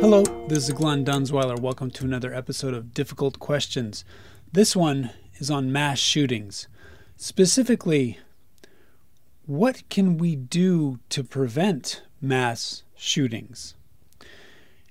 [0.00, 1.60] Hello, this is Glenn Dunsweiler.
[1.60, 4.06] Welcome to another episode of Difficult Questions.
[4.50, 6.68] This one is on mass shootings.
[7.18, 8.18] Specifically,
[9.44, 13.74] what can we do to prevent mass shootings?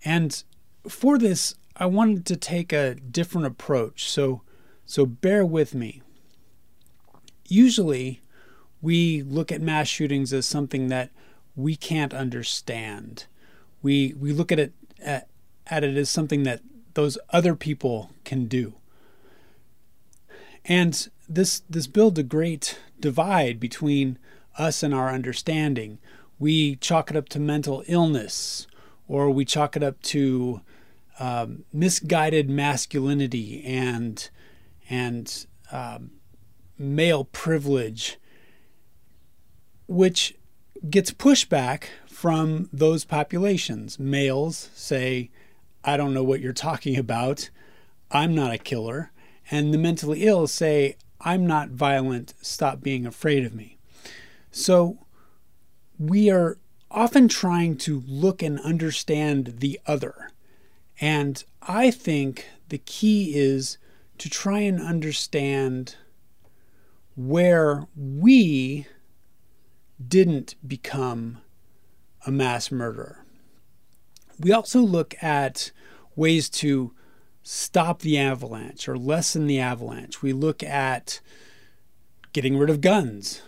[0.05, 0.43] And
[0.87, 4.11] for this, I wanted to take a different approach.
[4.11, 4.43] So,
[4.85, 6.03] so bear with me.
[7.47, 8.21] Usually,
[8.87, 11.09] we look at mass shootings as something that
[11.57, 13.25] we can't understand.
[13.81, 14.71] We we look at it
[15.03, 15.27] at,
[15.65, 16.61] at it as something that
[16.93, 18.75] those other people can do.
[20.63, 24.17] And this this builds a great divide between
[24.57, 25.97] us and our understanding.
[26.39, 28.67] We chalk it up to mental illness,
[29.05, 30.61] or we chalk it up to
[31.19, 34.29] um, misguided masculinity and
[34.89, 36.11] and um,
[36.77, 38.17] male privilege,
[39.87, 40.35] which
[40.89, 43.99] gets pushback from those populations.
[43.99, 45.29] Males say,
[45.83, 47.49] I don't know what you're talking about.
[48.11, 49.11] I'm not a killer.
[49.49, 52.33] And the mentally ill say, I'm not violent.
[52.41, 53.77] Stop being afraid of me.
[54.51, 54.99] So
[55.97, 56.57] we are
[56.91, 60.31] often trying to look and understand the other.
[60.99, 63.77] And I think the key is
[64.17, 65.95] to try and understand
[67.15, 68.87] where we
[70.05, 71.39] didn't become
[72.25, 73.23] a mass murderer.
[74.39, 75.71] We also look at
[76.15, 76.93] ways to
[77.41, 80.21] stop the avalanche or lessen the avalanche.
[80.21, 81.21] We look at
[82.33, 83.41] getting rid of guns.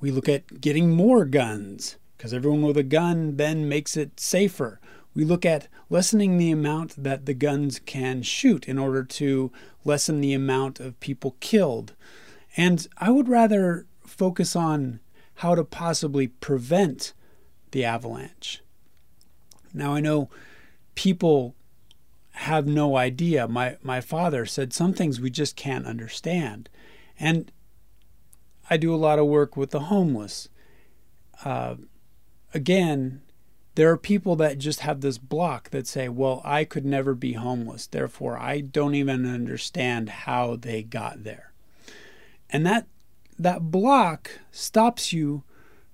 [0.00, 4.80] We look at getting more guns because everyone with a gun then makes it safer.
[5.14, 9.52] We look at lessening the amount that the guns can shoot in order to
[9.84, 11.94] lessen the amount of people killed.
[12.56, 15.00] And I would rather focus on
[15.36, 17.12] how to possibly prevent
[17.72, 18.62] the avalanche.
[19.72, 20.30] Now, I know
[20.94, 21.54] people
[22.32, 23.48] have no idea.
[23.48, 26.68] My, my father said some things we just can't understand.
[27.18, 27.50] And
[28.68, 30.48] I do a lot of work with the homeless.
[31.44, 31.76] Uh,
[32.52, 33.22] again,
[33.74, 37.32] there are people that just have this block that say, well, I could never be
[37.32, 37.86] homeless.
[37.86, 41.52] Therefore, I don't even understand how they got there.
[42.48, 42.86] And that
[43.38, 45.42] that block stops you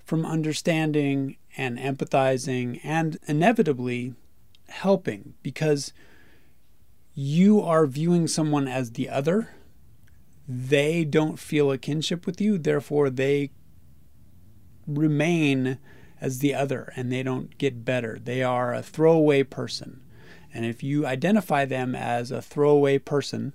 [0.05, 4.15] from understanding and empathizing and inevitably
[4.69, 5.93] helping because
[7.15, 9.51] you are viewing someone as the other.
[10.49, 13.51] They don't feel a kinship with you, therefore, they
[14.87, 15.79] remain
[16.21, 18.19] as the other and they don't get better.
[18.23, 20.03] They are a throwaway person.
[20.53, 23.55] And if you identify them as a throwaway person,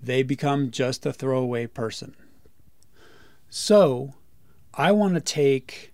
[0.00, 2.14] they become just a throwaway person.
[3.50, 4.14] So,
[4.74, 5.92] I want to take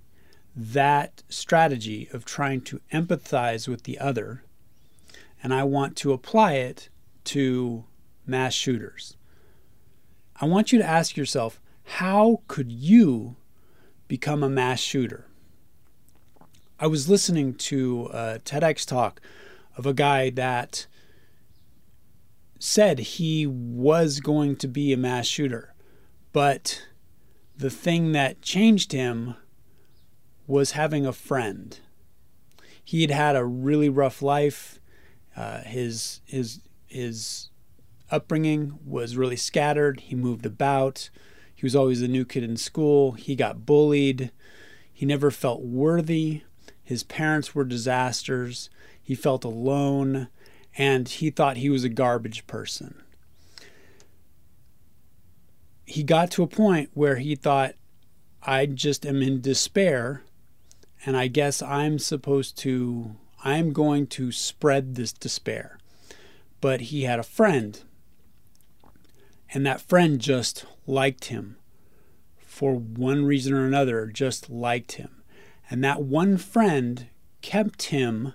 [0.56, 4.44] that strategy of trying to empathize with the other
[5.42, 6.88] and I want to apply it
[7.24, 7.84] to
[8.26, 9.16] mass shooters.
[10.40, 13.36] I want you to ask yourself how could you
[14.08, 15.26] become a mass shooter?
[16.80, 19.20] I was listening to a TEDx talk
[19.76, 20.86] of a guy that
[22.58, 25.74] said he was going to be a mass shooter,
[26.32, 26.86] but
[27.56, 29.36] the thing that changed him
[30.46, 31.78] was having a friend.
[32.82, 34.80] He had had a really rough life.
[35.36, 37.48] Uh, his his his
[38.10, 40.00] upbringing was really scattered.
[40.00, 41.10] He moved about.
[41.54, 43.12] He was always the new kid in school.
[43.12, 44.30] He got bullied.
[44.92, 46.42] He never felt worthy.
[46.82, 48.68] His parents were disasters.
[49.02, 50.28] He felt alone,
[50.76, 53.03] and he thought he was a garbage person
[55.86, 57.74] he got to a point where he thought,
[58.42, 60.22] I just am in despair,
[61.04, 65.78] and I guess I'm supposed to, I'm going to spread this despair.
[66.60, 67.80] But he had a friend,
[69.52, 71.56] and that friend just liked him
[72.38, 75.22] for one reason or another, just liked him.
[75.68, 77.08] And that one friend
[77.42, 78.34] kept him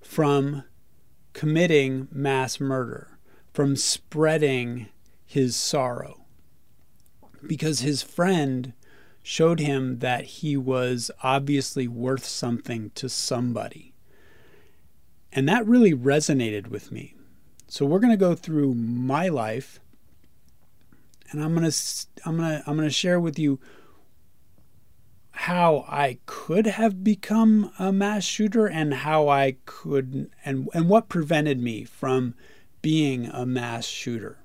[0.00, 0.64] from
[1.34, 3.18] committing mass murder,
[3.52, 4.88] from spreading
[5.26, 6.24] his sorrow
[7.46, 8.72] because his friend
[9.22, 13.92] showed him that he was obviously worth something to somebody.
[15.32, 17.14] And that really resonated with me.
[17.66, 19.80] So we're going to go through my life
[21.30, 23.60] and I'm going to I'm going to I'm going to share with you
[25.32, 31.08] how I could have become a mass shooter and how I could and and what
[31.08, 32.34] prevented me from
[32.82, 34.38] being a mass shooter.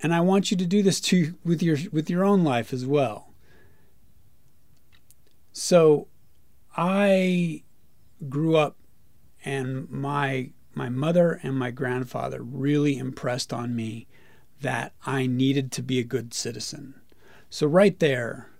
[0.00, 2.86] And I want you to do this to with your with your own life as
[2.86, 3.32] well.
[5.52, 6.08] So
[6.76, 7.64] I
[8.28, 8.76] grew up
[9.44, 14.06] and my my mother and my grandfather really impressed on me
[14.60, 17.00] that I needed to be a good citizen.
[17.50, 18.50] So right there,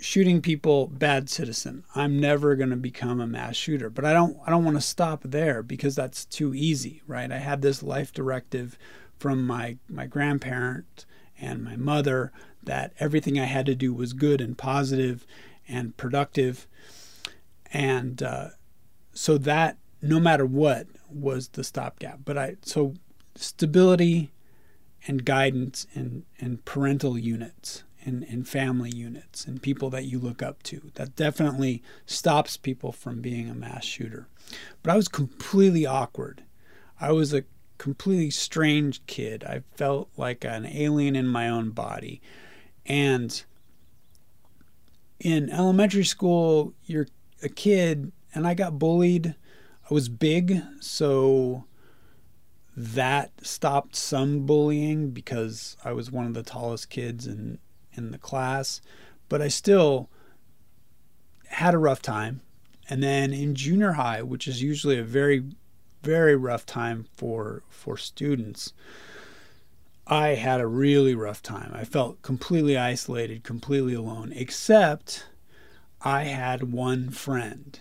[0.00, 4.36] shooting people bad citizen i'm never going to become a mass shooter but i don't
[4.46, 8.12] i don't want to stop there because that's too easy right i had this life
[8.12, 8.78] directive
[9.18, 11.06] from my my grandparent
[11.40, 12.32] and my mother
[12.62, 15.26] that everything i had to do was good and positive
[15.68, 16.66] and productive
[17.72, 18.48] and uh,
[19.12, 22.94] so that no matter what was the stopgap but i so
[23.34, 24.30] stability
[25.06, 30.42] and guidance and and parental units and, and family units and people that you look
[30.42, 30.90] up to.
[30.94, 34.28] That definitely stops people from being a mass shooter.
[34.82, 36.42] But I was completely awkward.
[37.00, 37.44] I was a
[37.78, 39.44] completely strange kid.
[39.44, 42.20] I felt like an alien in my own body.
[42.86, 43.42] And
[45.20, 47.08] in elementary school, you're
[47.42, 49.34] a kid, and I got bullied.
[49.90, 51.64] I was big, so
[52.76, 57.58] that stopped some bullying because I was one of the tallest kids in
[57.98, 58.80] in the class,
[59.28, 60.08] but I still
[61.48, 62.40] had a rough time.
[62.88, 65.44] And then in junior high, which is usually a very,
[66.02, 68.72] very rough time for for students,
[70.06, 71.72] I had a really rough time.
[71.74, 75.26] I felt completely isolated, completely alone, except
[76.00, 77.78] I had one friend.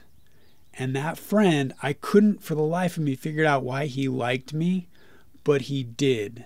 [0.73, 4.53] And that friend, I couldn't for the life of me figure out why he liked
[4.53, 4.87] me,
[5.43, 6.45] but he did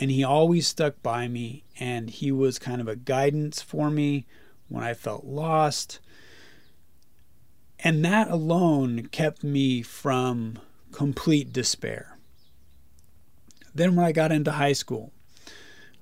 [0.00, 4.26] and he always stuck by me and he was kind of a guidance for me
[4.68, 6.00] when I felt lost.
[7.82, 10.58] And that alone kept me from
[10.92, 12.18] complete despair.
[13.74, 15.12] Then, when I got into high school,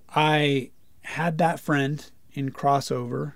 [0.08, 0.70] I
[1.02, 3.34] had that friend in crossover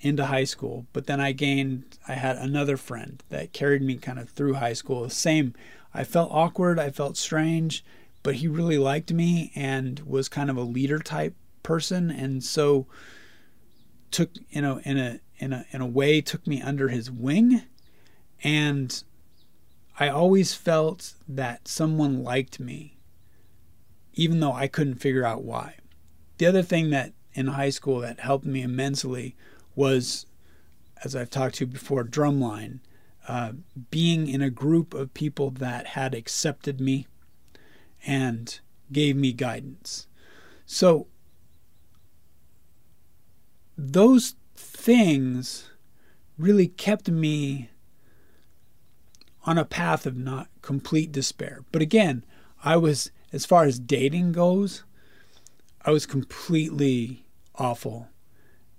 [0.00, 4.18] into high school, but then I gained, I had another friend that carried me kind
[4.18, 5.10] of through high school.
[5.10, 5.54] Same,
[5.92, 7.84] I felt awkward, I felt strange,
[8.22, 12.86] but he really liked me and was kind of a leader type person and so
[14.10, 17.62] took you know in a in a in a way took me under his wing
[18.42, 19.02] and
[19.98, 22.96] I always felt that someone liked me
[24.14, 25.76] even though I couldn't figure out why.
[26.38, 29.36] The other thing that in high school that helped me immensely
[29.76, 30.26] was
[31.04, 32.80] as I've talked to before drumline
[33.28, 33.52] uh,
[33.90, 37.06] being in a group of people that had accepted me
[38.06, 38.58] and
[38.90, 40.06] gave me guidance.
[40.64, 41.06] So,
[43.76, 44.34] those
[44.78, 45.70] things
[46.38, 47.68] really kept me
[49.44, 51.64] on a path of not complete despair.
[51.72, 52.24] But again,
[52.62, 54.84] I was, as far as dating goes,
[55.84, 57.24] I was completely
[57.56, 58.08] awful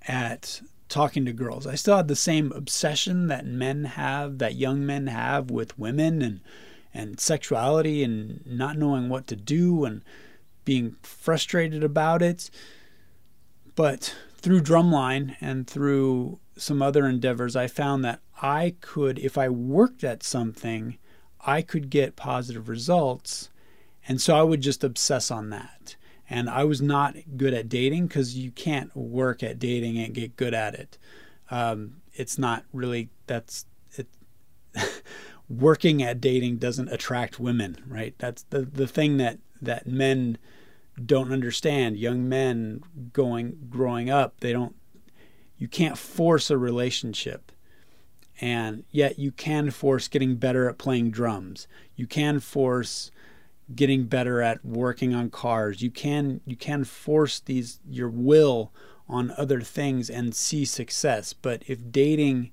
[0.07, 1.67] at talking to girls.
[1.67, 6.21] I still had the same obsession that men have, that young men have with women
[6.21, 6.39] and
[6.91, 10.01] and sexuality and not knowing what to do and
[10.65, 12.49] being frustrated about it.
[13.75, 19.49] But through Drumline and through some other endeavors, I found that I could, if I
[19.49, 20.97] worked at something,
[21.45, 23.49] I could get positive results.
[24.07, 25.95] And so I would just obsess on that.
[26.29, 30.35] And I was not good at dating because you can't work at dating and get
[30.35, 30.97] good at it.
[31.49, 33.65] Um, it's not really, that's,
[33.95, 34.07] it.
[35.49, 38.13] working at dating doesn't attract women, right?
[38.19, 40.37] That's the the thing that that men
[41.05, 41.97] don't understand.
[41.97, 42.81] Young men
[43.13, 44.75] going growing up, they don't
[45.57, 47.51] you can't force a relationship.
[48.41, 51.67] And yet you can force getting better at playing drums.
[51.97, 53.11] You can force
[53.75, 55.81] getting better at working on cars.
[55.81, 58.71] You can you can force these your will
[59.09, 61.33] on other things and see success.
[61.33, 62.51] But if dating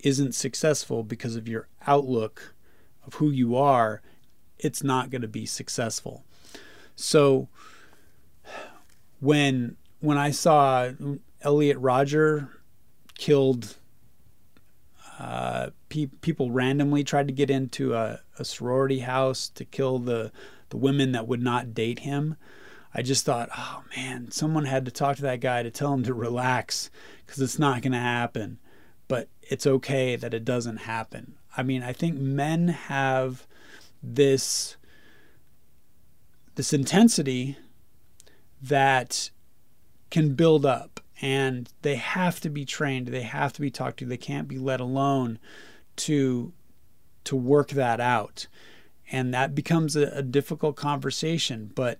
[0.00, 2.54] isn't successful because of your outlook
[3.06, 4.02] of who you are,
[4.58, 6.24] it's not going to be successful.
[6.96, 7.48] So
[9.22, 10.90] when when I saw
[11.40, 12.50] Elliot Rodger
[13.16, 13.76] killed
[15.18, 20.32] uh, pe- people randomly tried to get into a, a, sorority house to kill the
[20.70, 22.36] the women that would not date him.
[22.94, 26.02] I just thought, oh man, someone had to talk to that guy to tell him
[26.02, 26.90] to relax
[27.24, 28.58] because it's not going to happen
[29.12, 31.34] but it's okay that it doesn't happen.
[31.54, 33.46] I mean, I think men have
[34.02, 34.78] this
[36.54, 37.58] this intensity
[38.62, 39.30] that
[40.10, 44.06] can build up and they have to be trained, they have to be talked to,
[44.06, 45.38] they can't be let alone
[45.96, 46.52] to
[47.24, 48.46] to work that out.
[49.10, 51.98] And that becomes a, a difficult conversation, but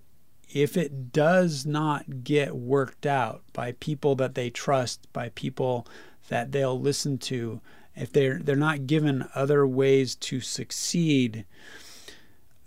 [0.53, 5.87] if it does not get worked out by people that they trust, by people
[6.27, 7.61] that they'll listen to,
[7.95, 11.45] if they're they're not given other ways to succeed,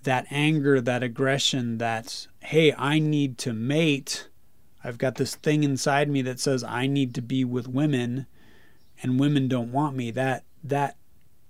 [0.03, 4.29] that anger, that aggression, that hey, I need to mate.
[4.85, 8.27] I've got this thing inside me that says I need to be with women
[9.03, 10.13] and women don't want me.
[10.13, 10.97] That that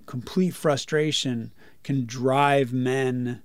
[0.06, 3.42] complete frustration can drive men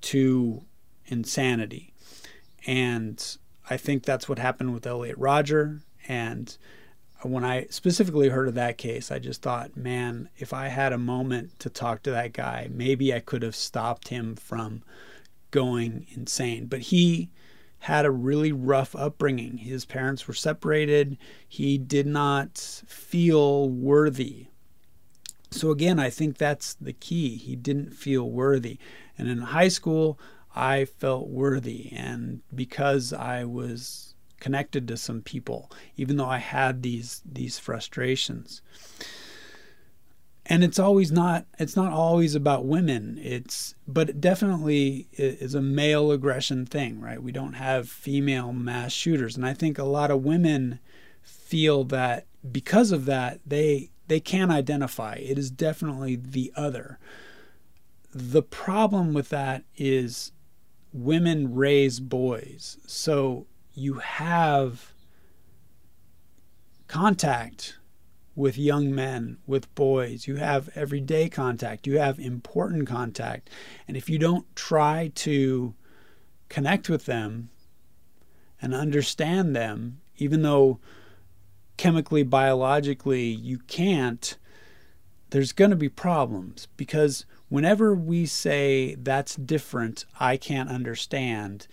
[0.00, 0.64] to
[1.06, 1.94] insanity.
[2.66, 3.24] And
[3.70, 5.82] I think that's what happened with Elliot Rodger.
[6.08, 6.56] And
[7.22, 10.98] when I specifically heard of that case, I just thought, man, if I had a
[10.98, 14.82] moment to talk to that guy, maybe I could have stopped him from
[15.52, 16.66] going insane.
[16.66, 17.30] But he
[17.80, 19.58] had a really rough upbringing.
[19.58, 21.16] His parents were separated.
[21.48, 24.46] He did not feel worthy.
[25.50, 27.36] So, again, I think that's the key.
[27.36, 28.78] He didn't feel worthy.
[29.16, 30.18] And in high school,
[30.54, 31.92] I felt worthy.
[31.92, 38.60] And because I was connected to some people, even though I had these these frustrations.
[40.52, 43.18] And it's always not it's not always about women.
[43.22, 47.22] It's but it definitely is a male aggression thing, right?
[47.22, 49.34] We don't have female mass shooters.
[49.34, 50.78] And I think a lot of women
[51.22, 55.14] feel that because of that they they can identify.
[55.14, 56.98] It is definitely the other.
[58.12, 60.32] The problem with that is
[60.92, 62.76] women raise boys.
[62.86, 64.92] So you have
[66.88, 67.78] contact
[68.34, 70.26] with young men, with boys.
[70.26, 71.86] You have everyday contact.
[71.86, 73.50] You have important contact.
[73.86, 75.74] And if you don't try to
[76.48, 77.50] connect with them
[78.60, 80.80] and understand them, even though
[81.76, 84.36] chemically, biologically you can't,
[85.30, 91.66] there's going to be problems because whenever we say that's different, I can't understand,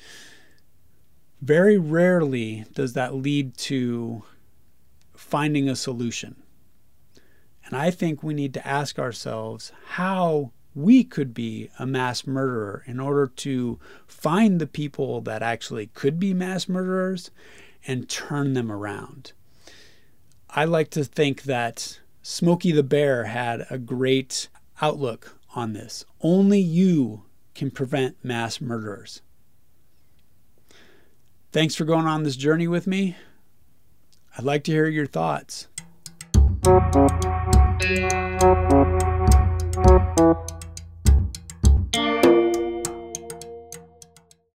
[1.41, 4.23] very rarely does that lead to
[5.15, 6.35] finding a solution.
[7.69, 12.83] And I think we need to ask ourselves how we could be a mass murderer
[12.87, 17.29] in order to find the people that actually could be mass murderers
[17.85, 19.33] and turn them around.
[20.49, 24.47] I like to think that Smokey the Bear had a great
[24.81, 26.05] outlook on this.
[26.21, 27.23] Only you
[27.53, 29.21] can prevent mass murderers.
[31.51, 33.15] Thanks for going on this journey with me.
[34.37, 35.67] I'd like to hear your thoughts.
[37.89, 38.28] Yeah.